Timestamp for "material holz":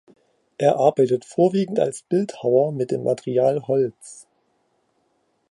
3.03-4.25